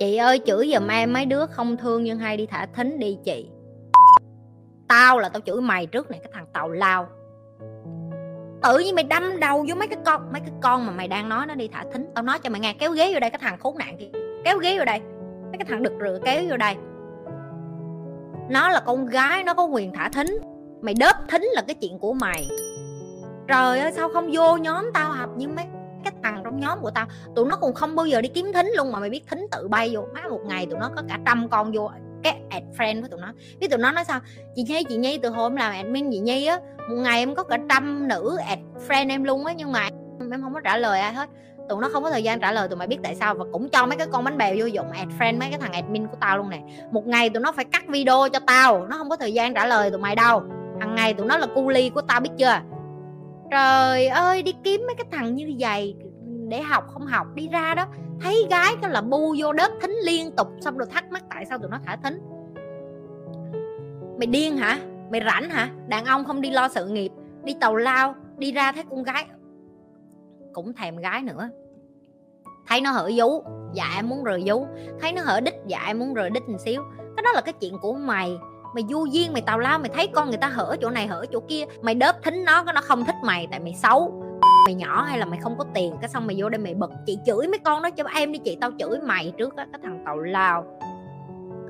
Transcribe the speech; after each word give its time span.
chị 0.00 0.16
ơi, 0.16 0.40
chửi 0.46 0.70
giùm 0.74 0.88
em, 0.88 1.12
mấy 1.12 1.26
đứa 1.26 1.46
không 1.46 1.76
thương 1.76 2.04
nhưng 2.04 2.18
hay 2.18 2.36
đi 2.36 2.46
thả 2.46 2.66
thính 2.66 2.98
đi, 2.98 3.18
chị. 3.24 3.50
Tao 4.88 5.18
là 5.18 5.28
tao 5.28 5.40
chửi 5.40 5.60
mày 5.60 5.86
trước 5.86 6.10
này 6.10 6.20
cái 6.22 6.32
thằng 6.34 6.46
tàu 6.52 6.68
lao. 6.68 7.06
Tự 8.62 8.78
nhiên 8.78 8.94
mày 8.94 9.04
đâm 9.04 9.40
đầu 9.40 9.64
vô 9.68 9.74
mấy 9.74 9.88
cái 9.88 9.98
con, 10.04 10.32
mấy 10.32 10.40
cái 10.40 10.50
con 10.62 10.86
mà 10.86 10.92
mày 10.92 11.08
đang 11.08 11.28
nói 11.28 11.46
nó 11.46 11.54
đi 11.54 11.68
thả 11.68 11.84
thính. 11.92 12.06
Tao 12.14 12.24
nói 12.24 12.38
cho 12.38 12.50
mày 12.50 12.60
nghe, 12.60 12.72
kéo 12.72 12.92
ghế 12.92 13.14
vô 13.14 13.20
đây, 13.20 13.30
cái 13.30 13.38
thằng 13.42 13.58
khốn 13.58 13.78
nạn 13.78 13.96
kia. 13.98 14.18
Kéo 14.44 14.58
ghế 14.58 14.78
vô 14.78 14.84
đây. 14.84 15.00
Mấy 15.42 15.58
cái 15.58 15.64
thằng 15.68 15.82
đực 15.82 15.92
rửa 16.00 16.18
kéo 16.24 16.42
vô 16.50 16.56
đây. 16.56 16.74
Nó 18.50 18.68
là 18.68 18.80
con 18.86 19.06
gái, 19.06 19.44
nó 19.44 19.54
có 19.54 19.64
quyền 19.64 19.92
thả 19.92 20.08
thính. 20.08 20.38
Mày 20.80 20.94
đớp 20.94 21.16
thính 21.28 21.42
là 21.42 21.62
cái 21.66 21.74
chuyện 21.74 21.98
của 21.98 22.12
mày. 22.12 22.48
Trời 23.48 23.80
ơi, 23.80 23.92
sao 23.92 24.08
không 24.08 24.30
vô 24.32 24.56
nhóm 24.56 24.90
tao 24.94 25.12
học 25.12 25.30
như 25.36 25.48
mấy 25.48 25.64
thằng 26.22 26.40
trong 26.44 26.60
nhóm 26.60 26.78
của 26.80 26.90
tao, 26.90 27.06
tụi 27.36 27.46
nó 27.46 27.56
còn 27.56 27.74
không 27.74 27.96
bao 27.96 28.06
giờ 28.06 28.20
đi 28.20 28.28
kiếm 28.28 28.52
thính 28.52 28.72
luôn 28.76 28.92
mà 28.92 28.98
mày 29.00 29.10
biết 29.10 29.22
thính 29.30 29.46
tự 29.50 29.68
bay 29.68 29.90
vô. 29.92 30.04
Má, 30.14 30.28
một 30.30 30.40
ngày 30.44 30.66
tụi 30.70 30.78
nó 30.78 30.90
có 30.96 31.02
cả 31.08 31.18
trăm 31.26 31.48
con 31.48 31.72
vô, 31.74 31.90
cái 32.22 32.40
ad 32.50 32.62
friend 32.78 33.02
của 33.02 33.08
tụi 33.08 33.20
nó. 33.20 33.32
Biết 33.58 33.70
tụi 33.70 33.78
nó 33.78 33.92
nói 33.92 34.04
sao? 34.04 34.20
Chị 34.54 34.62
nhi 34.62 34.84
chị 34.88 34.96
nhi, 34.96 35.18
từ 35.18 35.28
hôm 35.28 35.56
làm 35.56 35.72
admin 35.72 36.10
chị 36.10 36.18
nhi 36.18 36.46
á, 36.46 36.58
một 36.88 36.96
ngày 36.96 37.18
em 37.18 37.34
có 37.34 37.42
cả 37.42 37.58
trăm 37.68 38.08
nữ 38.08 38.38
ad 38.48 38.58
friend 38.88 39.10
em 39.10 39.24
luôn 39.24 39.44
á, 39.44 39.52
nhưng 39.52 39.72
mà 39.72 39.88
em 40.32 40.42
không 40.42 40.54
có 40.54 40.60
trả 40.60 40.76
lời 40.76 41.00
ai 41.00 41.12
hết. 41.12 41.28
Tụi 41.68 41.80
nó 41.80 41.88
không 41.92 42.02
có 42.02 42.10
thời 42.10 42.22
gian 42.22 42.40
trả 42.40 42.52
lời, 42.52 42.68
tụi 42.68 42.76
mày 42.76 42.86
biết 42.86 42.98
tại 43.02 43.14
sao? 43.14 43.34
Và 43.34 43.44
cũng 43.52 43.68
cho 43.68 43.86
mấy 43.86 43.96
cái 43.96 44.06
con 44.12 44.24
bánh 44.24 44.38
bèo 44.38 44.54
vô 44.58 44.66
dụng 44.66 44.90
ad 44.90 45.08
friend 45.18 45.38
mấy 45.38 45.50
cái 45.50 45.58
thằng 45.58 45.72
admin 45.72 46.06
của 46.06 46.16
tao 46.20 46.38
luôn 46.38 46.50
nè. 46.50 46.60
Một 46.90 47.06
ngày 47.06 47.30
tụi 47.30 47.42
nó 47.42 47.52
phải 47.52 47.64
cắt 47.64 47.84
video 47.88 48.28
cho 48.32 48.38
tao, 48.46 48.86
nó 48.86 48.98
không 48.98 49.10
có 49.10 49.16
thời 49.16 49.32
gian 49.32 49.54
trả 49.54 49.66
lời 49.66 49.90
tụi 49.90 50.00
mày 50.00 50.16
đâu. 50.16 50.42
Hằng 50.80 50.94
ngày 50.94 51.14
tụi 51.14 51.26
nó 51.26 51.36
là 51.38 51.46
cu 51.54 51.68
ly 51.68 51.90
của 51.90 52.00
tao 52.00 52.20
biết 52.20 52.30
chưa? 52.38 52.60
Trời 53.50 54.06
ơi, 54.06 54.42
đi 54.42 54.54
kiếm 54.64 54.82
mấy 54.86 54.94
cái 54.94 55.06
thằng 55.10 55.34
như 55.34 55.52
vậy 55.58 55.96
để 56.50 56.62
học 56.62 56.84
không 56.88 57.06
học, 57.06 57.26
đi 57.34 57.48
ra 57.48 57.74
đó, 57.74 57.86
thấy 58.20 58.46
gái 58.50 58.74
cái 58.82 58.90
là 58.90 59.00
bu 59.00 59.34
vô 59.38 59.52
đất, 59.52 59.72
thính 59.80 59.94
liên 60.04 60.30
tục, 60.36 60.48
xong 60.60 60.78
rồi 60.78 60.88
thắc 60.90 61.12
mắc 61.12 61.22
tại 61.30 61.46
sao 61.46 61.58
tụi 61.58 61.70
nó 61.70 61.78
thả 61.86 61.96
thính. 61.96 62.20
Mày 64.18 64.26
điên 64.26 64.56
hả? 64.56 64.78
Mày 65.10 65.20
rảnh 65.24 65.50
hả? 65.50 65.68
Đàn 65.88 66.04
ông 66.04 66.24
không 66.24 66.40
đi 66.40 66.50
lo 66.50 66.68
sự 66.68 66.88
nghiệp, 66.88 67.12
đi 67.44 67.54
tàu 67.60 67.76
lao, 67.76 68.14
đi 68.38 68.52
ra 68.52 68.72
thấy 68.72 68.84
con 68.90 69.02
gái 69.02 69.26
cũng 70.52 70.72
thèm 70.72 70.96
gái 70.96 71.22
nữa. 71.22 71.50
Thấy 72.66 72.80
nó 72.80 72.90
hở 72.90 73.10
vú 73.16 73.42
dạ 73.72 73.84
em 73.96 74.08
muốn 74.08 74.24
rời 74.24 74.42
vú. 74.46 74.66
Thấy 75.00 75.12
nó 75.12 75.22
hở 75.22 75.40
đích 75.40 75.54
dạ 75.66 75.82
em 75.86 75.98
muốn 75.98 76.14
rời 76.14 76.30
đích 76.30 76.48
một 76.48 76.58
xíu. 76.64 76.82
Cái 77.16 77.22
đó 77.24 77.32
là 77.34 77.40
cái 77.40 77.54
chuyện 77.60 77.78
của 77.82 77.92
mày. 77.92 78.38
Mày 78.74 78.84
du 78.90 79.06
duyên, 79.06 79.32
mày 79.32 79.42
tào 79.42 79.58
lao, 79.58 79.78
mày 79.78 79.88
thấy 79.88 80.08
con 80.14 80.28
người 80.28 80.38
ta 80.38 80.48
hở 80.48 80.76
chỗ 80.80 80.90
này, 80.90 81.06
hở 81.06 81.26
chỗ 81.32 81.40
kia. 81.48 81.64
Mày 81.82 81.94
đớp 81.94 82.16
thính 82.22 82.44
nó, 82.44 82.64
cái 82.64 82.74
nó 82.74 82.80
không 82.80 83.04
thích 83.04 83.14
mày, 83.24 83.48
tại 83.50 83.60
mày 83.60 83.74
xấu 83.74 84.19
mày 84.70 84.74
nhỏ 84.74 85.02
hay 85.02 85.18
là 85.18 85.24
mày 85.24 85.38
không 85.38 85.58
có 85.58 85.64
tiền, 85.74 85.96
cái 86.00 86.08
xong 86.08 86.26
mày 86.26 86.36
vô 86.38 86.48
đây 86.48 86.58
mày 86.58 86.74
bật 86.74 86.90
chị 87.06 87.18
chửi 87.26 87.48
mấy 87.48 87.58
con 87.58 87.82
đó 87.82 87.90
cho 87.90 88.04
em 88.14 88.32
đi 88.32 88.38
chị, 88.38 88.58
tao 88.60 88.70
chửi 88.78 88.98
mày 89.02 89.32
trước 89.38 89.56
á, 89.56 89.66
cái 89.72 89.80
thằng 89.84 90.02
tàu 90.06 90.18
lao. 90.18 90.64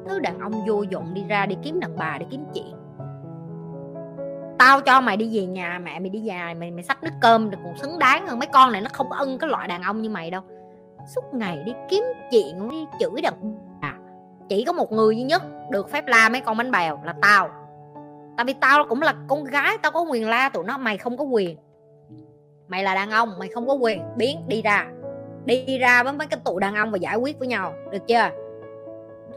Thứ 0.08 0.18
đàn 0.18 0.38
ông 0.38 0.52
vô 0.66 0.82
dụng 0.82 1.14
đi 1.14 1.24
ra 1.28 1.46
đi 1.46 1.56
kiếm 1.62 1.80
đàn 1.80 1.96
bà 1.96 2.16
để 2.18 2.26
kiếm 2.30 2.44
chuyện 2.54 2.74
tao 4.58 4.80
cho 4.80 5.00
mày 5.00 5.16
đi 5.16 5.38
về 5.38 5.46
nhà, 5.46 5.80
mẹ 5.82 6.00
mày 6.00 6.08
đi 6.08 6.28
về 6.28 6.54
mày 6.54 6.70
mày 6.70 6.82
xách 6.82 7.02
nước 7.02 7.10
cơm 7.20 7.50
được 7.50 7.58
còn 7.64 7.76
xứng 7.76 7.98
đáng 7.98 8.26
hơn 8.26 8.38
mấy 8.38 8.48
con 8.52 8.72
này, 8.72 8.80
nó 8.80 8.88
không 8.92 9.10
có 9.10 9.16
ưng 9.16 9.38
cái 9.38 9.50
loại 9.50 9.68
đàn 9.68 9.82
ông 9.82 10.02
như 10.02 10.10
mày 10.10 10.30
đâu. 10.30 10.42
Suốt 11.14 11.34
ngày 11.34 11.62
đi 11.66 11.72
kiếm 11.88 12.04
chuyện 12.30 12.68
đi 12.68 12.86
chửi 13.00 13.20
đàn 13.22 13.34
bà. 13.82 13.94
Chỉ 14.48 14.64
có 14.64 14.72
một 14.72 14.92
người 14.92 15.16
duy 15.16 15.22
nhất 15.22 15.42
được 15.70 15.90
phép 15.90 16.06
la 16.06 16.28
mấy 16.28 16.40
con 16.40 16.56
bánh 16.56 16.70
bèo 16.70 17.00
là 17.04 17.14
tao. 17.22 17.48
Tại 18.36 18.44
vì 18.44 18.52
tao 18.52 18.84
cũng 18.88 19.02
là 19.02 19.14
con 19.28 19.44
gái, 19.44 19.78
tao 19.82 19.92
có 19.92 20.00
quyền 20.00 20.28
la 20.28 20.48
tụi 20.48 20.64
nó, 20.64 20.78
mày 20.78 20.98
không 20.98 21.16
có 21.16 21.24
quyền 21.24 21.56
mày 22.70 22.84
là 22.84 22.94
đàn 22.94 23.10
ông, 23.10 23.32
mày 23.38 23.48
không 23.48 23.68
có 23.68 23.74
quyền 23.74 24.02
biến 24.16 24.40
đi 24.48 24.62
ra. 24.62 24.86
Đi 25.44 25.78
ra 25.78 26.02
với 26.02 26.12
mấy 26.12 26.26
cái 26.26 26.40
tụ 26.44 26.58
đàn 26.58 26.74
ông 26.74 26.90
và 26.90 26.98
giải 26.98 27.16
quyết 27.16 27.38
với 27.38 27.48
nhau, 27.48 27.74
được 27.92 28.06
chưa? 28.08 28.30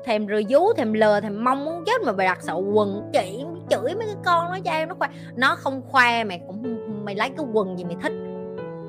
Thèm 0.06 0.26
rồi 0.28 0.46
vú, 0.50 0.74
thèm 0.74 0.94
lờ, 0.94 1.22
thèm 1.22 1.44
mong 1.44 1.66
muốn 1.66 1.84
chết 1.86 2.02
mà 2.06 2.12
mày 2.12 2.28
đặt 2.28 2.40
sậu 2.42 2.62
quần 2.74 3.10
chị 3.14 3.46
chửi 3.70 3.96
mấy 3.96 4.06
cái 4.06 4.16
con 4.26 4.52
nó 4.52 4.58
cho 4.66 4.72
em, 4.72 4.90
nó 4.90 4.96
khoe. 4.96 5.08
Nó 5.36 5.56
không 5.56 5.82
khoe, 5.90 6.24
mày 6.24 6.42
cũng, 6.48 6.78
mày 7.06 7.16
lấy 7.16 7.30
cái 7.30 7.46
quần 7.54 7.78
gì 7.78 7.84
mày 7.84 7.96
thích. 8.02 8.14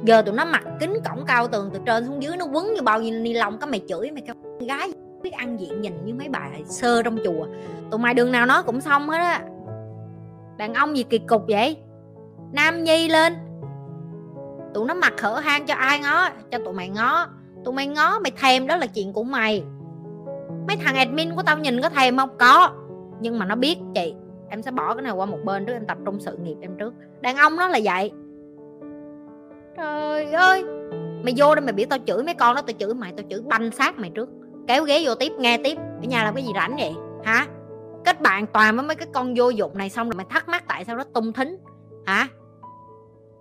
Giờ 0.04 0.22
tụi 0.22 0.34
nó 0.34 0.44
mặc 0.44 0.62
kính 0.80 0.94
cổng 1.04 1.24
cao 1.26 1.48
tường 1.48 1.70
từ 1.72 1.80
trên 1.86 2.06
xuống 2.06 2.22
dưới, 2.22 2.36
nó 2.36 2.44
quấn 2.44 2.74
như 2.74 2.82
bao 2.82 3.00
nhiêu 3.00 3.20
ni 3.20 3.32
lông 3.32 3.58
cái 3.58 3.70
mày 3.70 3.82
chửi 3.88 4.10
mày 4.10 4.22
cái 4.26 4.36
gái 4.68 4.92
biết 5.22 5.32
ăn 5.32 5.60
diện 5.60 5.80
nhìn 5.80 6.04
như 6.04 6.14
mấy 6.14 6.28
bà 6.28 6.50
sơ 6.68 7.02
trong 7.02 7.18
chùa. 7.24 7.46
Tụi 7.90 8.00
mày 8.00 8.14
đường 8.14 8.32
nào 8.32 8.46
nó 8.46 8.62
cũng 8.62 8.80
xong 8.80 9.08
hết 9.08 9.18
á. 9.18 9.42
Đàn 10.56 10.74
ông 10.74 10.96
gì 10.96 11.02
kỳ 11.02 11.18
cục 11.18 11.42
vậy? 11.48 11.76
Nam 12.52 12.84
nhi 12.84 13.08
lên 13.08 13.34
tụi 14.74 14.86
nó 14.86 14.94
mặc 14.94 15.20
hở 15.20 15.34
hang 15.34 15.66
cho 15.66 15.74
ai 15.74 16.00
ngó, 16.00 16.28
cho 16.50 16.58
tụi 16.64 16.74
mày 16.74 16.88
ngó. 16.88 17.26
Tụi 17.64 17.74
mày 17.74 17.86
ngó 17.86 18.18
mày 18.18 18.32
thèm 18.40 18.66
đó 18.66 18.76
là 18.76 18.86
chuyện 18.86 19.12
của 19.12 19.24
mày. 19.24 19.64
Mấy 20.68 20.76
thằng 20.76 20.94
admin 20.94 21.34
của 21.34 21.42
tao 21.42 21.58
nhìn 21.58 21.82
có 21.82 21.88
thèm 21.88 22.16
không? 22.16 22.38
Có. 22.38 22.70
Nhưng 23.20 23.38
mà 23.38 23.44
nó 23.44 23.54
biết 23.54 23.78
chị, 23.94 24.14
em 24.48 24.62
sẽ 24.62 24.70
bỏ 24.70 24.94
cái 24.94 25.02
này 25.02 25.12
qua 25.12 25.26
một 25.26 25.38
bên 25.44 25.66
trước 25.66 25.72
em 25.72 25.86
tập 25.86 25.98
trung 26.04 26.20
sự 26.20 26.36
nghiệp 26.36 26.56
em 26.60 26.76
trước. 26.78 26.94
Đàn 27.20 27.36
ông 27.36 27.56
nó 27.56 27.68
là 27.68 27.80
vậy. 27.84 28.12
Trời 29.76 30.32
ơi! 30.32 30.64
Mày 31.22 31.34
vô 31.36 31.54
đây 31.54 31.64
mày 31.64 31.72
biểu 31.72 31.86
tao 31.90 31.98
chửi 32.06 32.22
mấy 32.22 32.34
con 32.34 32.54
đó, 32.54 32.62
tao 32.62 32.74
chửi 32.78 32.94
mày, 32.94 33.12
tao 33.16 33.26
chửi 33.30 33.40
banh 33.40 33.70
xác 33.70 33.98
mày 33.98 34.10
trước. 34.10 34.28
Kéo 34.68 34.84
ghế 34.84 35.02
vô 35.04 35.14
tiếp, 35.14 35.32
nghe 35.38 35.58
tiếp. 35.64 35.78
Ở 35.78 36.06
nhà 36.08 36.24
làm 36.24 36.34
cái 36.34 36.44
gì 36.44 36.52
rảnh 36.54 36.76
vậy? 36.76 36.94
Hả? 37.24 37.46
Kết 38.04 38.20
bạn 38.20 38.46
toàn 38.46 38.76
với 38.76 38.86
mấy 38.86 38.96
cái 38.96 39.08
con 39.12 39.34
vô 39.36 39.48
dụng 39.48 39.78
này 39.78 39.90
xong 39.90 40.08
rồi 40.08 40.16
mày 40.16 40.26
thắc 40.30 40.48
mắc 40.48 40.64
tại 40.68 40.84
sao 40.84 40.96
nó 40.96 41.04
tung 41.04 41.32
thính? 41.32 41.56
Hả? 42.06 42.28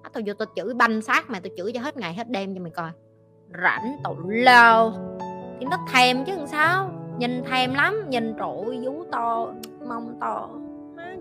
Tao 0.10 0.24
vô 0.26 0.34
tao 0.34 0.46
chửi 0.56 0.74
banh 0.74 1.02
xác 1.02 1.30
mày, 1.30 1.42
tao 1.42 1.50
chửi 1.58 1.72
cho 1.74 1.80
hết 1.80 1.98
ngày 1.98 2.14
hết 2.14 2.30
đêm 2.30 2.56
cho 2.56 2.62
mày 2.62 2.72
coi. 2.72 2.90
Rảnh 3.64 3.98
tụi 4.04 4.16
lao 4.28 4.94
thì 5.60 5.66
nó 5.66 5.78
thèm 5.94 6.26
chứ 6.26 6.36
làm 6.38 6.48
sao? 6.48 6.92
Nhìn 7.18 7.44
thèm 7.44 7.74
lắm, 7.74 8.10
nhìn 8.10 8.36
trội, 8.40 8.78
vú 8.78 9.04
to, 9.12 9.48
mông 9.88 10.18
to. 10.22 10.50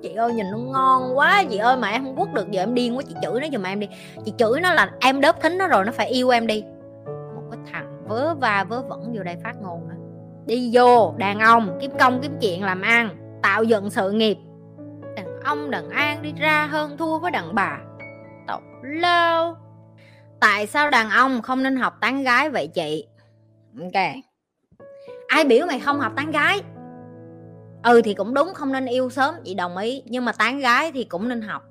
Chị 0.02 0.14
ơi, 0.14 0.32
nhìn 0.34 0.46
nó 0.50 0.58
ngon 0.58 1.18
quá, 1.18 1.44
chị 1.50 1.56
ơi, 1.56 1.76
mà 1.76 1.88
em 1.88 2.04
không 2.04 2.16
quất 2.16 2.34
được 2.34 2.50
giờ 2.50 2.62
em 2.62 2.74
điên 2.74 2.96
quá, 2.96 3.02
chị 3.08 3.14
chửi 3.22 3.40
nó 3.40 3.46
giùm 3.52 3.62
em 3.62 3.80
đi. 3.80 3.88
Chị 4.24 4.32
chửi 4.38 4.60
nó 4.60 4.74
là 4.74 4.90
em 5.00 5.20
đớp 5.20 5.40
thính 5.42 5.58
nó 5.58 5.66
rồi, 5.66 5.84
nó 5.84 5.92
phải 5.92 6.08
yêu 6.08 6.28
em 6.30 6.46
đi. 6.46 6.64
Một 7.06 7.42
cái 7.50 7.60
thằng 7.72 8.04
vớ 8.08 8.34
va 8.34 8.64
vớ 8.68 8.82
vẩn 8.82 9.12
vô 9.16 9.22
đây 9.22 9.36
phát 9.44 9.54
ngôn 9.62 9.88
nữa 9.88 9.94
đi 10.46 10.70
vô, 10.72 11.14
đàn 11.16 11.40
ông, 11.40 11.78
kiếm 11.80 11.90
công, 11.98 12.20
kiếm 12.22 12.36
chuyện, 12.40 12.64
làm 12.64 12.80
ăn, 12.80 13.08
tạo 13.42 13.64
dựng 13.64 13.90
sự 13.90 14.10
nghiệp. 14.10 14.36
Đàn 15.16 15.40
ông, 15.44 15.70
đàn 15.70 15.90
an, 15.90 16.22
đi 16.22 16.32
ra 16.38 16.66
hơn 16.70 16.96
thua 16.96 17.18
với 17.18 17.30
đàn 17.30 17.54
bà 17.54 17.78
tục 18.48 18.62
lâu 18.82 19.56
tại 20.42 20.66
sao 20.66 20.90
đàn 20.90 21.10
ông 21.10 21.42
không 21.42 21.62
nên 21.62 21.76
học 21.76 21.94
tán 22.00 22.22
gái 22.22 22.50
vậy 22.50 22.68
chị? 22.74 23.06
Ok. 23.80 24.02
Ai 25.28 25.44
biểu 25.44 25.66
mày 25.66 25.80
không 25.80 26.00
học 26.00 26.12
tán 26.16 26.30
gái? 26.30 26.60
Ừ 27.82 28.00
thì 28.04 28.14
cũng 28.14 28.34
đúng 28.34 28.54
không 28.54 28.72
nên 28.72 28.86
yêu 28.86 29.10
sớm 29.10 29.34
chị 29.44 29.54
đồng 29.54 29.76
ý. 29.76 30.02
Nhưng 30.06 30.24
mà 30.24 30.32
tán 30.32 30.58
gái 30.58 30.92
thì 30.92 31.04
cũng 31.04 31.28
nên 31.28 31.42
học. 31.42 31.62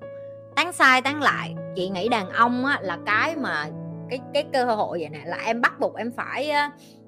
Tán 0.56 0.74
sai 0.74 1.02
tán 1.02 1.22
lại. 1.22 1.56
Chị 1.76 1.90
nghĩ 1.90 2.10
đàn 2.10 2.30
ông 2.30 2.66
á, 2.66 2.80
là 2.82 2.98
cái 3.06 3.36
mà 3.36 3.70
cái 4.10 4.20
cái 4.34 4.46
cơ 4.54 4.66
hội 4.66 5.00
vậy 5.00 5.10
nè 5.10 5.22
là 5.26 5.38
em 5.46 5.62
bắt 5.62 5.80
buộc 5.80 5.96
em 5.96 6.12
phải 6.12 6.52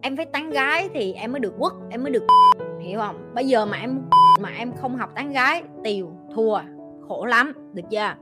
em 0.02 0.18
phải 0.18 0.26
tán 0.26 0.50
gái 0.50 0.90
thì 0.94 1.14
em 1.14 1.32
mới 1.32 1.40
được 1.40 1.54
quất 1.60 1.74
em 1.90 2.04
mới 2.04 2.12
được 2.12 2.24
hiểu 2.82 3.00
không? 3.00 3.32
Bây 3.36 3.48
giờ 3.48 3.66
mà 3.66 3.78
em 3.78 4.02
mà 4.42 4.50
em 4.50 4.72
không 4.82 4.98
học 4.98 5.10
tán 5.16 5.32
gái 5.32 5.64
tiều 5.84 6.12
thua 6.36 6.60
khổ 7.08 7.26
lắm 7.26 7.54
được 7.74 7.84
chưa? 7.92 8.14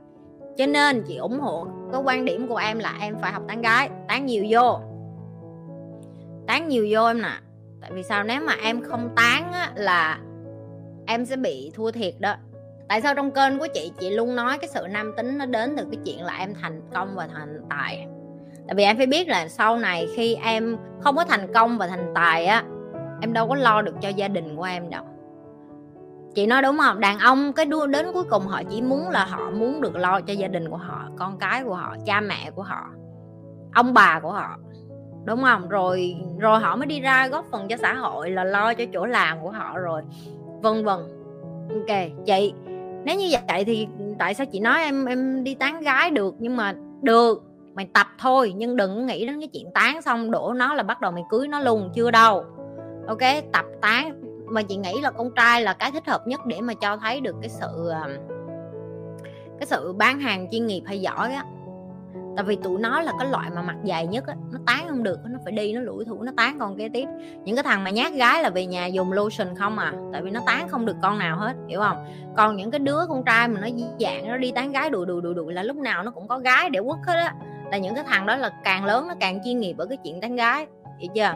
Cho 0.56 0.66
nên 0.66 1.02
chị 1.02 1.16
ủng 1.16 1.40
hộ 1.40 1.66
cái 1.92 2.00
quan 2.04 2.24
điểm 2.24 2.48
của 2.48 2.56
em 2.56 2.78
là 2.78 2.94
em 3.00 3.16
phải 3.20 3.32
học 3.32 3.42
tán 3.48 3.62
gái 3.62 3.90
tán 4.08 4.26
nhiều 4.26 4.44
vô. 4.50 4.80
Tán 6.46 6.68
nhiều 6.68 6.86
vô 6.90 7.06
em 7.06 7.22
nè. 7.22 7.38
Tại 7.80 7.90
vì 7.92 8.02
sao? 8.02 8.24
Nếu 8.24 8.40
mà 8.46 8.56
em 8.62 8.82
không 8.82 9.08
tán 9.16 9.52
á, 9.52 9.72
là 9.74 10.18
em 11.06 11.26
sẽ 11.26 11.36
bị 11.36 11.72
thua 11.74 11.90
thiệt 11.90 12.14
đó. 12.18 12.34
Tại 12.88 13.00
sao 13.00 13.14
trong 13.14 13.30
kênh 13.30 13.58
của 13.58 13.66
chị 13.74 13.92
chị 14.00 14.10
luôn 14.10 14.36
nói 14.36 14.58
cái 14.58 14.68
sự 14.74 14.86
nam 14.90 15.12
tính 15.16 15.38
nó 15.38 15.46
đến 15.46 15.74
từ 15.76 15.84
cái 15.90 15.98
chuyện 16.04 16.24
là 16.24 16.36
em 16.38 16.54
thành 16.62 16.80
công 16.94 17.14
và 17.14 17.26
thành 17.26 17.60
tài? 17.70 18.06
Tại 18.66 18.74
vì 18.74 18.84
em 18.84 18.96
phải 18.96 19.06
biết 19.06 19.28
là 19.28 19.48
sau 19.48 19.76
này 19.76 20.08
khi 20.16 20.34
em 20.34 20.76
không 21.00 21.16
có 21.16 21.24
thành 21.24 21.52
công 21.52 21.78
và 21.78 21.86
thành 21.86 22.12
tài 22.14 22.46
á 22.46 22.64
em 23.20 23.32
đâu 23.32 23.48
có 23.48 23.54
lo 23.54 23.82
được 23.82 23.94
cho 24.00 24.08
gia 24.08 24.28
đình 24.28 24.56
của 24.56 24.62
em 24.62 24.90
đâu 24.90 25.04
chị 26.34 26.46
nói 26.46 26.62
đúng 26.62 26.78
không? 26.78 27.00
Đàn 27.00 27.18
ông 27.18 27.52
cái 27.52 27.66
đua 27.66 27.86
đến 27.86 28.06
cuối 28.12 28.24
cùng 28.30 28.42
họ 28.42 28.62
chỉ 28.70 28.82
muốn 28.82 29.08
là 29.08 29.24
họ 29.24 29.50
muốn 29.50 29.80
được 29.80 29.96
lo 29.96 30.20
cho 30.20 30.32
gia 30.32 30.48
đình 30.48 30.70
của 30.70 30.76
họ, 30.76 31.08
con 31.18 31.38
cái 31.38 31.64
của 31.64 31.74
họ, 31.74 31.96
cha 32.06 32.20
mẹ 32.20 32.50
của 32.54 32.62
họ, 32.62 32.90
ông 33.74 33.94
bà 33.94 34.20
của 34.20 34.32
họ. 34.32 34.56
Đúng 35.24 35.42
không? 35.42 35.68
Rồi 35.68 36.16
rồi 36.38 36.60
họ 36.60 36.76
mới 36.76 36.86
đi 36.86 37.00
ra 37.00 37.28
góp 37.28 37.44
phần 37.50 37.68
cho 37.68 37.76
xã 37.76 37.94
hội 37.94 38.30
là 38.30 38.44
lo 38.44 38.74
cho 38.74 38.84
chỗ 38.92 39.06
làm 39.06 39.42
của 39.42 39.50
họ 39.50 39.78
rồi, 39.78 40.02
vân 40.62 40.84
vân. 40.84 40.98
Ok, 41.68 42.10
chị, 42.26 42.54
nếu 43.04 43.16
như 43.16 43.28
vậy 43.48 43.64
thì 43.64 43.88
tại 44.18 44.34
sao 44.34 44.46
chị 44.46 44.60
nói 44.60 44.82
em 44.82 45.04
em 45.04 45.44
đi 45.44 45.54
tán 45.54 45.80
gái 45.80 46.10
được? 46.10 46.34
Nhưng 46.38 46.56
mà 46.56 46.74
được, 47.02 47.42
mày 47.74 47.88
tập 47.92 48.06
thôi, 48.18 48.52
nhưng 48.56 48.76
đừng 48.76 49.06
nghĩ 49.06 49.26
đến 49.26 49.40
cái 49.40 49.48
chuyện 49.52 49.72
tán 49.74 50.02
xong 50.02 50.30
đổ 50.30 50.52
nó 50.52 50.74
là 50.74 50.82
bắt 50.82 51.00
đầu 51.00 51.12
mày 51.12 51.24
cưới 51.30 51.48
nó 51.48 51.60
luôn, 51.60 51.90
chưa 51.94 52.10
đâu. 52.10 52.44
Ok, 53.06 53.20
tập 53.52 53.64
tán 53.80 54.21
mà 54.52 54.62
chị 54.62 54.76
nghĩ 54.76 55.00
là 55.00 55.10
con 55.10 55.30
trai 55.36 55.62
là 55.62 55.72
cái 55.72 55.90
thích 55.90 56.06
hợp 56.06 56.26
nhất 56.26 56.46
để 56.46 56.60
mà 56.60 56.74
cho 56.74 56.96
thấy 56.96 57.20
được 57.20 57.36
cái 57.40 57.48
sự 57.48 57.88
ờ, 57.88 58.08
cái 59.58 59.66
sự 59.66 59.92
bán 59.92 60.20
hàng 60.20 60.48
chuyên 60.50 60.66
nghiệp 60.66 60.82
hay 60.86 61.00
giỏi 61.00 61.32
á. 61.32 61.44
Tại 62.36 62.44
vì 62.44 62.56
tụi 62.56 62.80
nó 62.80 63.02
là 63.02 63.12
cái 63.18 63.28
loại 63.28 63.50
mà 63.50 63.62
mặt 63.62 63.76
dài 63.84 64.06
nhất 64.06 64.26
á, 64.26 64.34
nó 64.52 64.58
tán 64.66 64.86
không 64.88 65.02
được, 65.02 65.18
nó 65.24 65.38
phải 65.44 65.52
đi, 65.52 65.72
nó 65.72 65.80
lủi 65.80 66.04
thủ 66.04 66.22
nó 66.22 66.32
tán 66.36 66.58
con 66.58 66.76
kế 66.76 66.88
tiếp. 66.88 67.08
Những 67.44 67.56
cái 67.56 67.62
thằng 67.62 67.84
mà 67.84 67.90
nhát 67.90 68.12
gái 68.12 68.42
là 68.42 68.50
về 68.50 68.66
nhà 68.66 68.86
dùng 68.86 69.12
lotion 69.12 69.54
không 69.54 69.78
à 69.78 69.92
tại 70.12 70.22
vì 70.22 70.30
nó 70.30 70.40
tán 70.46 70.68
không 70.68 70.86
được 70.86 70.96
con 71.02 71.18
nào 71.18 71.36
hết, 71.36 71.56
hiểu 71.68 71.80
không? 71.80 72.06
Còn 72.36 72.56
những 72.56 72.70
cái 72.70 72.78
đứa 72.78 73.06
con 73.08 73.24
trai 73.24 73.48
mà 73.48 73.60
nó 73.60 73.68
dạng, 74.00 74.28
nó 74.28 74.36
đi 74.36 74.52
tán 74.52 74.72
gái 74.72 74.90
đùi 74.90 75.06
đùi 75.06 75.22
đùi 75.22 75.34
đùi 75.34 75.52
là 75.52 75.62
lúc 75.62 75.76
nào 75.76 76.02
nó 76.02 76.10
cũng 76.10 76.28
có 76.28 76.38
gái 76.38 76.70
để 76.70 76.80
quất 76.80 76.98
hết 77.06 77.14
á. 77.14 77.34
Là 77.70 77.78
những 77.78 77.94
cái 77.94 78.04
thằng 78.04 78.26
đó 78.26 78.36
là 78.36 78.50
càng 78.64 78.84
lớn 78.84 79.08
nó 79.08 79.14
càng 79.20 79.40
chuyên 79.44 79.58
nghiệp 79.58 79.74
ở 79.78 79.86
cái 79.86 79.98
chuyện 80.04 80.20
tán 80.20 80.36
gái, 80.36 80.66
hiểu 80.98 81.10
chưa? 81.14 81.34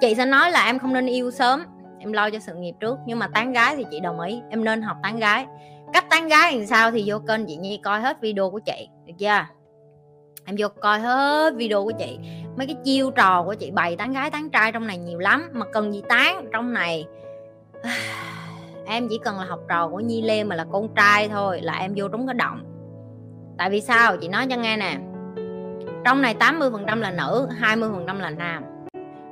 Chị 0.00 0.14
sẽ 0.14 0.26
nói 0.26 0.50
là 0.50 0.66
em 0.66 0.78
không 0.78 0.92
nên 0.92 1.06
yêu 1.06 1.30
sớm 1.30 1.64
em 2.00 2.12
lo 2.12 2.30
cho 2.30 2.38
sự 2.38 2.54
nghiệp 2.54 2.74
trước, 2.80 2.98
nhưng 3.06 3.18
mà 3.18 3.28
tán 3.28 3.52
gái 3.52 3.76
thì 3.76 3.84
chị 3.90 4.00
đồng 4.00 4.20
ý, 4.20 4.40
em 4.50 4.64
nên 4.64 4.82
học 4.82 4.96
tán 5.02 5.18
gái. 5.18 5.46
Cách 5.92 6.04
tán 6.10 6.28
gái 6.28 6.56
làm 6.56 6.66
sao 6.66 6.90
thì 6.90 7.04
vô 7.06 7.18
kênh 7.18 7.46
chị 7.46 7.56
nhi 7.56 7.80
coi 7.84 8.00
hết 8.00 8.20
video 8.20 8.50
của 8.50 8.58
chị, 8.58 8.88
được 9.06 9.12
chưa? 9.18 9.46
Em 10.44 10.56
vô 10.58 10.68
coi 10.80 11.00
hết 11.00 11.54
video 11.56 11.84
của 11.84 11.92
chị. 11.98 12.18
Mấy 12.56 12.66
cái 12.66 12.76
chiêu 12.84 13.10
trò 13.10 13.42
của 13.42 13.54
chị 13.54 13.70
bày 13.70 13.96
tán 13.96 14.12
gái, 14.12 14.30
tán 14.30 14.50
trai 14.50 14.72
trong 14.72 14.86
này 14.86 14.98
nhiều 14.98 15.18
lắm, 15.18 15.48
mà 15.52 15.66
cần 15.72 15.92
gì 15.92 16.02
tán 16.08 16.48
trong 16.52 16.72
này? 16.72 17.06
Em 18.86 19.08
chỉ 19.10 19.18
cần 19.24 19.38
là 19.38 19.44
học 19.44 19.60
trò 19.68 19.88
của 19.88 20.00
nhi 20.00 20.22
lê 20.22 20.44
mà 20.44 20.56
là 20.56 20.64
con 20.72 20.94
trai 20.94 21.28
thôi, 21.28 21.60
là 21.62 21.78
em 21.78 21.92
vô 21.96 22.08
trúng 22.08 22.26
cái 22.26 22.34
động. 22.34 22.62
Tại 23.58 23.70
vì 23.70 23.80
sao? 23.80 24.16
Chị 24.16 24.28
nói 24.28 24.46
cho 24.50 24.56
nghe 24.56 24.76
nè. 24.76 24.98
Trong 26.04 26.22
này 26.22 26.34
80% 26.34 27.00
là 27.00 27.10
nữ 27.10 27.48
20% 27.60 28.18
là 28.18 28.30
nam. 28.30 28.64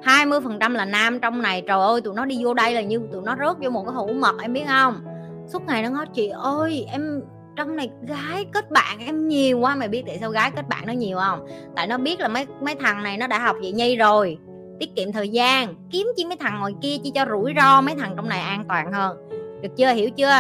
20% 0.06 0.72
là 0.72 0.84
nam 0.84 1.20
trong 1.20 1.42
này. 1.42 1.62
Trời 1.66 1.80
ơi, 1.80 2.00
tụi 2.00 2.14
nó 2.14 2.24
đi 2.24 2.44
vô 2.44 2.54
đây 2.54 2.74
là 2.74 2.80
như 2.80 3.00
tụi 3.12 3.22
nó 3.22 3.36
rớt 3.36 3.56
vô 3.60 3.70
một 3.70 3.84
cái 3.84 3.94
hũ 3.94 4.12
mật, 4.12 4.34
em 4.42 4.52
biết 4.52 4.64
không? 4.68 5.00
Suốt 5.46 5.62
ngày 5.66 5.82
nó 5.82 5.88
nói, 5.88 6.06
chị 6.14 6.28
ơi, 6.28 6.86
em 6.92 7.20
trong 7.56 7.76
này 7.76 7.90
gái 8.08 8.46
kết 8.52 8.70
bạn 8.70 8.98
em 9.06 9.28
nhiều 9.28 9.58
quá. 9.58 9.74
Mày 9.74 9.88
biết 9.88 10.02
tại 10.06 10.18
sao 10.20 10.30
gái 10.30 10.50
kết 10.56 10.68
bạn 10.68 10.86
nó 10.86 10.92
nhiều 10.92 11.18
không? 11.18 11.46
Tại 11.76 11.86
nó 11.86 11.98
biết 11.98 12.20
là 12.20 12.28
mấy 12.28 12.46
mấy 12.60 12.74
thằng 12.74 13.02
này 13.02 13.16
nó 13.16 13.26
đã 13.26 13.38
học 13.38 13.56
vậy 13.60 13.72
nhi 13.72 13.96
rồi. 13.96 14.38
Tiết 14.80 14.96
kiệm 14.96 15.12
thời 15.12 15.28
gian, 15.28 15.74
kiếm 15.90 16.06
chi 16.16 16.24
mấy 16.24 16.36
thằng 16.36 16.60
ngoài 16.60 16.72
kia 16.82 16.96
chỉ 17.04 17.10
cho 17.14 17.26
rủi 17.30 17.52
ro 17.56 17.80
mấy 17.80 17.94
thằng 17.94 18.12
trong 18.16 18.28
này 18.28 18.40
an 18.40 18.64
toàn 18.68 18.92
hơn. 18.92 19.16
Được 19.62 19.68
chưa? 19.76 19.92
Hiểu 19.92 20.10
chưa? 20.10 20.38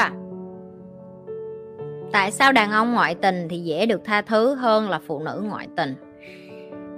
Tại 2.12 2.30
sao 2.30 2.52
đàn 2.52 2.72
ông 2.72 2.92
ngoại 2.92 3.14
tình 3.14 3.48
thì 3.50 3.58
dễ 3.58 3.86
được 3.86 4.00
tha 4.04 4.22
thứ 4.22 4.54
hơn 4.54 4.90
là 4.90 5.00
phụ 5.06 5.18
nữ 5.18 5.44
ngoại 5.48 5.68
tình? 5.76 5.94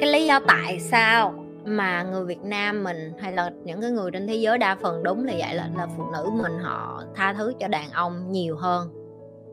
Cái 0.01 0.13
lý 0.13 0.27
do 0.27 0.41
tại 0.41 0.81
sao 0.81 1.45
mà 1.77 2.03
người 2.03 2.25
Việt 2.25 2.43
Nam 2.43 2.85
mình 2.85 3.13
hay 3.21 3.33
là 3.33 3.51
những 3.65 3.81
cái 3.81 3.91
người 3.91 4.11
trên 4.11 4.27
thế 4.27 4.35
giới 4.35 4.59
đa 4.59 4.75
phần 4.75 5.03
đúng 5.03 5.25
là 5.25 5.33
vậy, 5.39 5.55
là 5.55 5.71
là 5.77 5.87
phụ 5.97 6.05
nữ 6.13 6.31
mình 6.43 6.59
họ 6.59 7.03
tha 7.15 7.33
thứ 7.33 7.53
cho 7.61 7.69
đàn 7.69 7.91
ông 7.91 8.33
nhiều 8.33 8.57
hơn 8.57 8.89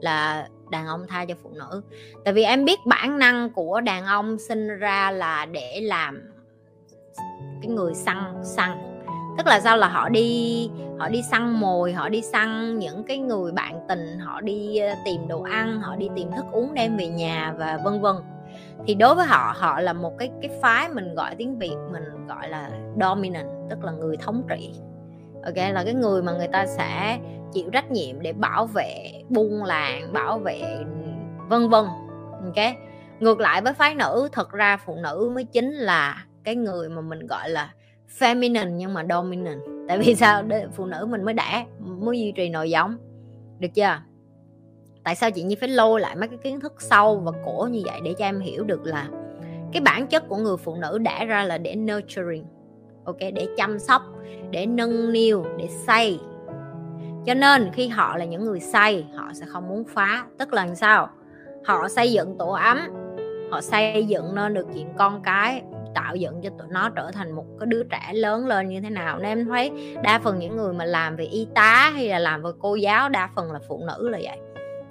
là 0.01 0.47
đàn 0.71 0.87
ông 0.87 1.05
tha 1.07 1.25
cho 1.25 1.35
phụ 1.43 1.49
nữ. 1.53 1.81
Tại 2.25 2.33
vì 2.33 2.43
em 2.43 2.65
biết 2.65 2.79
bản 2.85 3.19
năng 3.19 3.49
của 3.49 3.81
đàn 3.81 4.05
ông 4.05 4.39
sinh 4.39 4.67
ra 4.67 5.11
là 5.11 5.45
để 5.45 5.81
làm 5.83 6.31
cái 7.61 7.71
người 7.71 7.93
săn 7.93 8.33
săn. 8.43 8.77
Tức 9.37 9.47
là 9.47 9.59
sao? 9.59 9.77
Là 9.77 9.87
họ 9.87 10.09
đi 10.09 10.69
họ 10.99 11.09
đi 11.09 11.21
săn 11.31 11.59
mồi, 11.59 11.93
họ 11.93 12.09
đi 12.09 12.21
săn 12.21 12.79
những 12.79 13.03
cái 13.03 13.17
người 13.17 13.51
bạn 13.51 13.79
tình, 13.87 14.19
họ 14.19 14.41
đi 14.41 14.77
ờ, 14.77 14.95
tìm 15.05 15.27
đồ 15.27 15.41
ăn, 15.41 15.81
họ 15.81 15.95
đi 15.95 16.09
tìm 16.15 16.31
thức 16.31 16.45
uống 16.51 16.73
đem 16.73 16.97
về 16.97 17.07
nhà 17.07 17.53
và 17.57 17.79
vân 17.83 18.01
vân 18.01 18.15
thì 18.87 18.95
đối 18.95 19.15
với 19.15 19.25
họ 19.25 19.53
họ 19.57 19.79
là 19.79 19.93
một 19.93 20.17
cái 20.17 20.31
cái 20.41 20.51
phái 20.61 20.89
mình 20.89 21.15
gọi 21.15 21.35
tiếng 21.35 21.57
việt 21.59 21.75
mình 21.91 22.03
gọi 22.27 22.49
là 22.49 22.69
dominant, 23.01 23.47
tức 23.69 23.83
là 23.83 23.91
người 23.91 24.17
thống 24.17 24.43
trị. 24.49 24.73
Ok, 25.45 25.55
là 25.55 25.83
cái 25.85 25.93
người 25.93 26.21
mà 26.21 26.31
người 26.31 26.47
ta 26.47 26.65
sẽ 26.65 27.19
chịu 27.53 27.69
trách 27.73 27.91
nhiệm 27.91 28.21
để 28.21 28.33
bảo 28.33 28.65
vệ 28.65 29.11
buôn 29.29 29.63
làng, 29.63 30.13
bảo 30.13 30.39
vệ 30.39 30.61
vân 31.49 31.69
vân. 31.69 31.85
Ok? 32.45 32.75
Ngược 33.19 33.39
lại 33.39 33.61
với 33.61 33.73
phái 33.73 33.95
nữ, 33.95 34.29
thật 34.31 34.51
ra 34.51 34.77
phụ 34.77 34.95
nữ 34.95 35.31
mới 35.35 35.43
chính 35.43 35.73
là 35.73 36.25
cái 36.43 36.55
người 36.55 36.89
mà 36.89 37.01
mình 37.01 37.27
gọi 37.27 37.49
là 37.49 37.73
feminine 38.19 38.69
nhưng 38.69 38.93
mà 38.93 39.05
dominant. 39.09 39.59
Tại 39.87 39.97
vì 39.97 40.15
sao? 40.15 40.43
Để 40.43 40.65
phụ 40.73 40.85
nữ 40.85 41.05
mình 41.09 41.23
mới 41.23 41.33
đẻ, 41.33 41.65
mới 41.79 42.19
duy 42.19 42.33
trì 42.35 42.49
nồi 42.49 42.69
giống. 42.69 42.97
Được 43.59 43.67
chưa? 43.73 43.97
Tại 45.05 45.15
sao 45.15 45.31
chị 45.31 45.43
nhi 45.43 45.55
phải 45.55 45.69
lôi 45.69 46.01
lại 46.01 46.15
mấy 46.15 46.27
cái 46.27 46.37
kiến 46.43 46.59
thức 46.59 46.73
sâu 46.81 47.17
và 47.17 47.31
cổ 47.45 47.67
như 47.71 47.81
vậy 47.85 47.99
để 48.03 48.13
cho 48.17 48.25
em 48.25 48.39
hiểu 48.39 48.63
được 48.63 48.85
là 48.85 49.07
cái 49.73 49.81
bản 49.81 50.07
chất 50.07 50.29
của 50.29 50.37
người 50.37 50.57
phụ 50.57 50.75
nữ 50.75 50.97
đã 50.97 51.25
ra 51.25 51.43
là 51.43 51.57
để 51.57 51.75
nurturing, 51.75 52.45
ok? 53.05 53.17
Để 53.19 53.47
chăm 53.57 53.79
sóc, 53.79 54.01
để 54.51 54.65
nâng 54.65 55.13
niu, 55.13 55.45
để 55.57 55.67
xây. 55.87 56.19
Cho 57.25 57.33
nên 57.33 57.71
khi 57.73 57.87
họ 57.87 58.17
là 58.17 58.25
những 58.25 58.45
người 58.45 58.59
xây, 58.59 59.05
họ 59.15 59.31
sẽ 59.33 59.45
không 59.45 59.67
muốn 59.67 59.83
phá. 59.83 60.25
Tức 60.37 60.53
là 60.53 60.65
làm 60.65 60.75
sao? 60.75 61.09
Họ 61.65 61.87
xây 61.87 62.11
dựng 62.11 62.37
tổ 62.37 62.49
ấm, 62.49 62.79
họ 63.51 63.61
xây 63.61 64.05
dựng 64.05 64.35
nên 64.35 64.53
được 64.53 64.67
chuyện 64.73 64.87
con 64.97 65.23
cái, 65.23 65.61
tạo 65.95 66.15
dựng 66.15 66.41
cho 66.41 66.49
tụi 66.49 66.67
nó 66.69 66.89
trở 66.89 67.11
thành 67.11 67.31
một 67.31 67.45
cái 67.59 67.67
đứa 67.67 67.83
trẻ 67.83 68.11
lớn 68.13 68.47
lên 68.47 68.69
như 68.69 68.81
thế 68.81 68.89
nào. 68.89 69.19
Nên 69.19 69.37
em 69.37 69.47
thấy 69.47 69.71
đa 70.03 70.19
phần 70.19 70.39
những 70.39 70.57
người 70.57 70.73
mà 70.73 70.85
làm 70.85 71.15
về 71.15 71.25
y 71.25 71.47
tá 71.55 71.91
hay 71.95 72.07
là 72.07 72.19
làm 72.19 72.43
về 72.43 72.49
cô 72.59 72.75
giáo, 72.75 73.09
đa 73.09 73.29
phần 73.35 73.51
là 73.51 73.59
phụ 73.67 73.83
nữ 73.87 74.09
là 74.09 74.19
vậy 74.23 74.37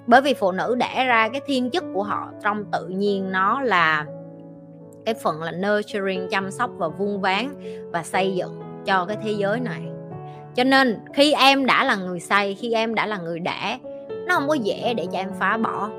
bởi 0.07 0.21
vì 0.21 0.33
phụ 0.33 0.51
nữ 0.51 0.75
đẻ 0.75 1.05
ra 1.07 1.29
cái 1.29 1.41
thiên 1.45 1.71
chức 1.71 1.83
của 1.93 2.03
họ 2.03 2.31
trong 2.43 2.65
tự 2.71 2.87
nhiên 2.87 3.31
nó 3.31 3.61
là 3.61 4.05
cái 5.05 5.13
phần 5.13 5.43
là 5.43 5.51
nurturing, 5.51 6.27
chăm 6.31 6.51
sóc 6.51 6.71
và 6.77 6.87
vuông 6.87 7.21
ván 7.21 7.45
và 7.91 8.03
xây 8.03 8.35
dựng 8.35 8.61
cho 8.85 9.05
cái 9.05 9.17
thế 9.23 9.31
giới 9.31 9.59
này. 9.59 9.81
Cho 10.55 10.63
nên 10.63 10.99
khi 11.13 11.33
em 11.33 11.65
đã 11.65 11.83
là 11.83 11.95
người 11.95 12.19
xây, 12.19 12.55
khi 12.55 12.73
em 12.73 12.95
đã 12.95 13.05
là 13.05 13.17
người 13.17 13.39
đẻ, 13.39 13.79
nó 14.27 14.35
không 14.35 14.47
có 14.47 14.53
dễ 14.53 14.93
để 14.93 15.05
cho 15.11 15.17
em 15.17 15.29
phá 15.39 15.57
bỏ. 15.57 15.89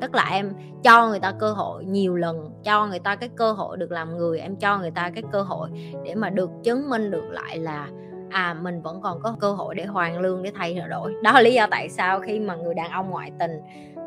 Tức 0.00 0.14
là 0.14 0.28
em 0.30 0.52
cho 0.82 1.08
người 1.08 1.20
ta 1.20 1.32
cơ 1.32 1.52
hội 1.52 1.84
nhiều 1.84 2.16
lần, 2.16 2.50
cho 2.64 2.86
người 2.86 2.98
ta 2.98 3.16
cái 3.16 3.28
cơ 3.36 3.52
hội 3.52 3.76
được 3.76 3.92
làm 3.92 4.16
người, 4.16 4.40
em 4.40 4.56
cho 4.56 4.78
người 4.78 4.90
ta 4.90 5.10
cái 5.14 5.22
cơ 5.32 5.42
hội 5.42 5.68
để 6.04 6.14
mà 6.14 6.30
được 6.30 6.50
chứng 6.62 6.90
minh 6.90 7.10
được 7.10 7.24
lại 7.30 7.58
là 7.58 7.88
à 8.34 8.54
mình 8.54 8.82
vẫn 8.82 9.00
còn 9.00 9.20
có 9.20 9.36
cơ 9.40 9.52
hội 9.52 9.74
để 9.74 9.84
hoàn 9.84 10.18
lương, 10.18 10.42
để 10.42 10.52
thay 10.54 10.82
đổi. 10.90 11.14
Đó 11.22 11.32
là 11.32 11.40
lý 11.40 11.54
do 11.54 11.66
tại 11.70 11.88
sao 11.88 12.20
khi 12.20 12.40
mà 12.40 12.56
người 12.56 12.74
đàn 12.74 12.90
ông 12.90 13.10
ngoại 13.10 13.32
tình, 13.38 13.60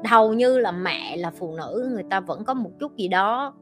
hầu 0.05 0.33
như 0.33 0.57
là 0.57 0.71
mẹ, 0.71 1.17
là 1.17 1.31
phụ 1.39 1.55
nữ, 1.57 1.89
người 1.93 2.03
ta 2.09 2.19
vẫn 2.19 2.45
có 2.45 2.53
một 2.53 2.69
chút 2.79 2.95
gì 2.95 3.07
đó 3.07 3.53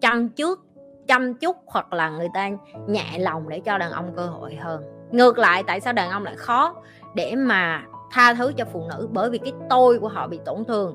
chăm 0.00 0.28
trước, 0.28 0.66
chăm 1.06 1.34
chút 1.34 1.56
hoặc 1.66 1.92
là 1.92 2.10
người 2.10 2.28
ta 2.34 2.50
nhẹ 2.88 3.18
lòng 3.18 3.48
để 3.48 3.60
cho 3.60 3.78
đàn 3.78 3.90
ông 3.90 4.12
cơ 4.16 4.26
hội 4.26 4.54
hơn. 4.54 4.82
Ngược 5.10 5.38
lại, 5.38 5.62
tại 5.66 5.80
sao 5.80 5.92
đàn 5.92 6.10
ông 6.10 6.24
lại 6.24 6.36
khó 6.36 6.74
để 7.14 7.34
mà 7.36 7.82
tha 8.10 8.34
thứ 8.34 8.52
cho 8.56 8.64
phụ 8.64 8.82
nữ? 8.88 9.08
Bởi 9.12 9.30
vì 9.30 9.38
cái 9.38 9.52
tôi 9.70 9.98
của 9.98 10.08
họ 10.08 10.28
bị 10.28 10.40
tổn 10.44 10.64
thương. 10.64 10.94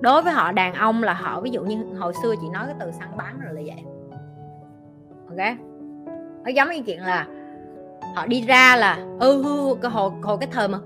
Đối 0.00 0.22
với 0.22 0.32
họ, 0.32 0.52
đàn 0.52 0.74
ông 0.74 1.02
là 1.02 1.12
họ, 1.12 1.40
ví 1.40 1.50
dụ 1.50 1.62
như 1.62 1.84
hồi 1.98 2.12
xưa 2.22 2.34
chị 2.40 2.48
nói 2.52 2.62
cái 2.66 2.74
từ 2.80 2.90
săn 2.90 3.08
bắn 3.16 3.40
rồi 3.40 3.54
là 3.54 3.62
vậy. 3.74 3.84
Ok? 5.28 5.56
Nó 6.44 6.50
giống 6.50 6.70
như 6.70 6.82
chuyện 6.86 7.02
là 7.02 7.26
họ 8.14 8.26
đi 8.26 8.40
ra 8.40 8.76
là 8.76 8.98
ừ 9.20 9.44
cái 9.82 9.90
hồi 9.90 10.10
hồi 10.22 10.36
cái 10.40 10.48
thời 10.52 10.68
mà 10.68 10.78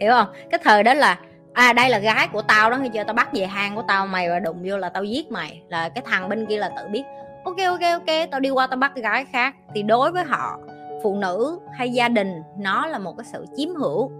hiểu 0.00 0.12
không? 0.12 0.26
Cái 0.50 0.60
thời 0.64 0.82
đó 0.82 0.94
là 0.94 1.18
à 1.52 1.72
đây 1.72 1.90
là 1.90 1.98
gái 1.98 2.28
của 2.32 2.42
tao 2.42 2.70
đó 2.70 2.76
nghe 2.76 2.88
chưa 2.88 3.04
tao 3.04 3.14
bắt 3.14 3.28
về 3.32 3.46
hang 3.46 3.76
của 3.76 3.82
tao, 3.88 4.06
mày 4.06 4.28
và 4.28 4.38
đụng 4.38 4.62
vô 4.64 4.76
là 4.76 4.88
tao 4.88 5.04
giết 5.04 5.32
mày. 5.32 5.62
Là 5.68 5.88
cái 5.88 6.04
thằng 6.06 6.28
bên 6.28 6.46
kia 6.46 6.56
là 6.56 6.68
tự 6.68 6.88
biết, 6.88 7.02
ok 7.44 7.56
ok 7.66 7.80
ok, 7.92 8.30
tao 8.30 8.40
đi 8.40 8.50
qua 8.50 8.66
tao 8.66 8.76
bắt 8.76 8.92
cái 8.94 9.02
gái 9.02 9.24
khác. 9.32 9.54
Thì 9.74 9.82
đối 9.82 10.12
với 10.12 10.24
họ, 10.24 10.58
phụ 11.02 11.16
nữ 11.16 11.60
hay 11.72 11.90
gia 11.90 12.08
đình, 12.08 12.42
nó 12.58 12.86
là 12.86 12.98
một 12.98 13.16
cái 13.18 13.24
sự 13.32 13.46
chiếm 13.56 13.74
hữu 13.74 14.10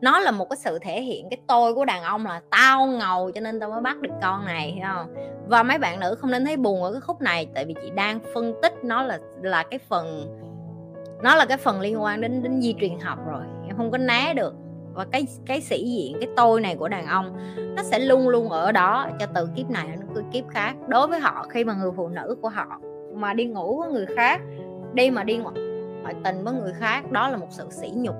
nó 0.00 0.20
là 0.20 0.30
một 0.30 0.50
cái 0.50 0.56
sự 0.56 0.78
thể 0.78 1.02
hiện 1.02 1.28
cái 1.30 1.38
tôi 1.46 1.74
của 1.74 1.84
đàn 1.84 2.02
ông 2.02 2.26
là 2.26 2.40
tao 2.50 2.86
ngầu 2.86 3.30
cho 3.30 3.40
nên 3.40 3.60
tao 3.60 3.70
mới 3.70 3.80
bắt 3.80 4.00
được 4.00 4.14
con 4.22 4.44
này, 4.44 4.72
hiểu 4.72 4.84
không? 4.94 5.14
Và 5.48 5.62
mấy 5.62 5.78
bạn 5.78 6.00
nữ 6.00 6.14
không 6.14 6.30
nên 6.30 6.44
thấy 6.44 6.56
buồn 6.56 6.82
ở 6.82 6.92
cái 6.92 7.00
khúc 7.00 7.20
này, 7.20 7.48
tại 7.54 7.64
vì 7.64 7.74
chị 7.82 7.90
đang 7.90 8.20
phân 8.34 8.54
tích 8.62 8.84
nó 8.84 9.02
là 9.02 9.18
là 9.42 9.62
cái 9.62 9.78
phần, 9.78 10.36
nó 11.22 11.34
là 11.34 11.44
cái 11.44 11.56
phần 11.56 11.80
liên 11.80 12.02
quan 12.02 12.20
đến 12.20 12.42
đến 12.42 12.60
di 12.62 12.74
truyền 12.80 12.98
học 13.00 13.18
rồi, 13.26 13.42
em 13.68 13.76
không 13.76 13.90
có 13.90 13.98
né 13.98 14.34
được. 14.34 14.54
Và 14.94 15.04
cái 15.04 15.26
cái 15.46 15.60
sĩ 15.60 15.84
diện, 15.84 16.16
cái 16.20 16.28
tôi 16.36 16.60
này 16.60 16.76
của 16.76 16.88
đàn 16.88 17.06
ông, 17.06 17.36
nó 17.76 17.82
sẽ 17.82 17.98
luôn 17.98 18.28
luôn 18.28 18.48
ở 18.48 18.72
đó 18.72 19.08
cho 19.20 19.26
từ 19.34 19.48
kiếp 19.56 19.70
này 19.70 19.88
đến 20.14 20.24
kiếp 20.32 20.48
khác. 20.48 20.74
Đối 20.88 21.06
với 21.06 21.20
họ, 21.20 21.46
khi 21.48 21.64
mà 21.64 21.74
người 21.74 21.90
phụ 21.96 22.08
nữ 22.08 22.36
của 22.42 22.48
họ 22.48 22.80
mà 23.14 23.34
đi 23.34 23.44
ngủ 23.44 23.78
với 23.80 23.88
người 23.88 24.06
khác, 24.16 24.40
đi 24.94 25.10
mà 25.10 25.24
đi 25.24 25.36
ngoại 25.36 26.14
tình 26.24 26.44
với 26.44 26.54
người 26.54 26.72
khác, 26.72 27.10
đó 27.12 27.28
là 27.28 27.36
một 27.36 27.46
sự 27.50 27.66
sỉ 27.70 27.90
nhục 27.94 28.14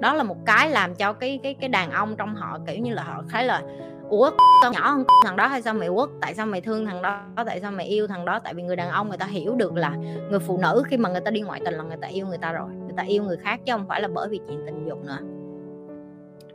đó 0.00 0.14
là 0.14 0.22
một 0.22 0.36
cái 0.46 0.70
làm 0.70 0.94
cho 0.94 1.12
cái 1.12 1.40
cái 1.42 1.54
cái 1.54 1.68
đàn 1.68 1.90
ông 1.90 2.16
trong 2.16 2.34
họ, 2.34 2.58
kiểu 2.66 2.78
như 2.78 2.94
là, 2.94 3.02
họ 3.02 3.22
thấy 3.30 3.44
là, 3.44 3.62
ủa, 4.08 4.30
tao 4.62 4.72
nhỏ 4.72 4.90
hơn 4.90 5.04
thằng 5.24 5.36
đó 5.36 5.46
hay 5.46 5.62
sao 5.62 5.74
mày 5.74 5.88
quất? 5.94 6.08
Tại 6.20 6.34
sao 6.34 6.46
mày 6.46 6.60
thương 6.60 6.86
thằng 6.86 7.02
đó? 7.02 7.22
Tại 7.46 7.60
sao 7.60 7.72
mày 7.72 7.86
yêu 7.86 8.06
thằng 8.06 8.24
đó? 8.24 8.38
Tại 8.38 8.54
vì 8.54 8.62
người 8.62 8.76
đàn 8.76 8.90
ông 8.90 9.08
người 9.08 9.18
ta 9.18 9.26
hiểu 9.26 9.54
được 9.54 9.74
là 9.74 9.96
người 10.30 10.40
phụ 10.40 10.58
nữ 10.58 10.82
khi 10.86 10.96
mà 10.96 11.08
người 11.08 11.20
ta 11.20 11.30
đi 11.30 11.40
ngoại 11.40 11.60
tình 11.64 11.74
là 11.74 11.82
người 11.82 11.96
ta 12.00 12.08
yêu 12.08 12.26
người 12.26 12.38
ta 12.38 12.52
rồi, 12.52 12.68
người 12.70 12.94
ta 12.96 13.02
yêu 13.02 13.22
người 13.22 13.36
khác 13.36 13.60
chứ 13.64 13.72
không 13.72 13.86
phải 13.88 14.00
là 14.00 14.08
bởi 14.08 14.28
vì 14.28 14.40
chuyện 14.48 14.62
tình 14.66 14.86
dục 14.88 15.04
nữa. 15.04 15.18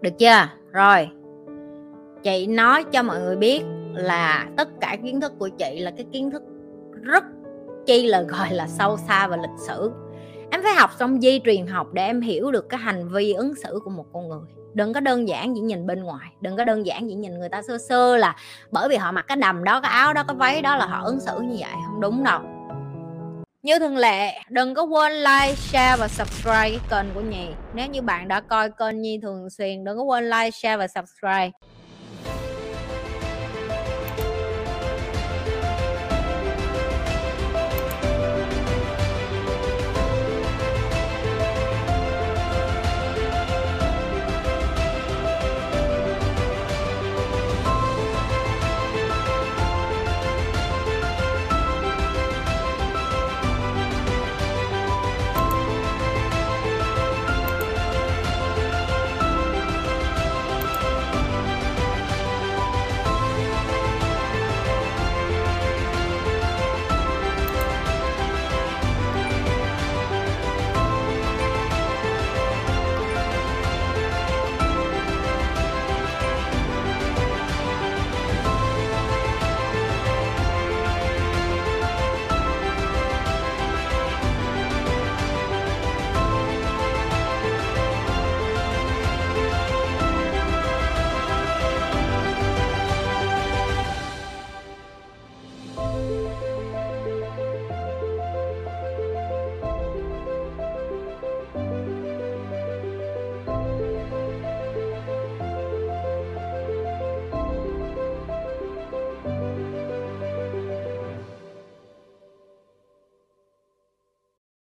Được 0.01 0.19
chưa? 0.19 0.47
Rồi. 0.71 1.09
Chị 2.23 2.47
nói 2.47 2.83
cho 2.83 3.03
mọi 3.03 3.19
người 3.19 3.35
biết 3.35 3.63
là 3.93 4.47
tất 4.57 4.67
cả 4.81 4.97
kiến 5.03 5.21
thức 5.21 5.33
của 5.39 5.49
chị 5.49 5.79
là 5.79 5.91
cái 5.91 6.05
kiến 6.11 6.31
thức 6.31 6.43
rất 7.01 7.23
chi 7.85 8.07
là, 8.07 8.21
gọi 8.27 8.53
là 8.53 8.67
sâu 8.67 8.97
xa 8.97 9.27
và 9.27 9.37
lịch 9.37 9.59
sử 9.67 9.91
em 10.53 10.63
phải 10.63 10.73
học 10.73 10.91
xong 10.99 11.21
di 11.21 11.39
truyền 11.45 11.67
học 11.67 11.87
để 11.93 12.05
em 12.05 12.21
hiểu 12.21 12.51
được 12.51 12.69
cái 12.69 12.79
hành 12.79 13.09
vi 13.09 13.33
ứng 13.33 13.55
xử 13.55 13.79
của 13.83 13.89
một 13.89 14.05
con 14.13 14.29
người. 14.29 14.47
Đừng 14.73 14.93
có 14.93 14.99
đơn 14.99 15.27
giản 15.27 15.55
chỉ 15.55 15.61
nhìn 15.61 15.87
bên 15.87 16.03
ngoài, 16.03 16.29
đừng 16.41 16.57
có 16.57 16.65
đơn 16.65 16.85
giản 16.85 17.07
chỉ 17.07 17.15
nhìn 17.15 17.39
người 17.39 17.49
ta 17.49 17.61
sơ 17.61 17.77
sơ 17.77 18.17
là 18.17 18.35
bởi 18.71 18.89
vì 18.89 18.95
họ 18.95 19.11
mặc 19.11 19.25
cái 19.27 19.37
đầm 19.37 19.63
đó, 19.63 19.81
cái 19.81 19.91
áo 19.91 20.13
đó, 20.13 20.23
cái 20.27 20.35
váy 20.35 20.61
đó 20.61 20.75
là 20.75 20.85
họ 20.85 21.03
ứng 21.03 21.19
xử 21.19 21.39
như 21.39 21.55
vậy. 21.59 21.71
Không 21.85 22.01
đúng 22.01 22.23
đâu. 22.23 22.39
Như 23.63 23.79
thường 23.79 23.97
lệ, 23.97 24.41
đừng 24.49 24.73
có 24.73 24.83
quên 24.83 25.11
like, 25.11 25.55
share 25.55 25.95
và 25.99 26.07
subscribe 26.07 26.69
cái 26.69 26.79
kênh 26.89 27.13
của 27.13 27.21
nhì 27.21 27.47
nếu 27.73 27.87
như 27.87 28.01
bạn 28.01 28.27
đã 28.27 28.41
coi 28.41 28.69
kênh 28.69 29.01
nhi 29.01 29.19
thường 29.21 29.49
xuyên, 29.49 29.83
đừng 29.83 29.97
có 29.97 30.03
quên 30.03 30.29
like, 30.29 30.51
share 30.51 30.77
và 30.77 30.87
subscribe. 30.87 31.51